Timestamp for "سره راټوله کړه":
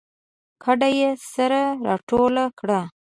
1.33-2.81